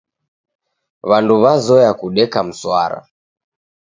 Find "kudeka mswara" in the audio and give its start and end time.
1.99-2.99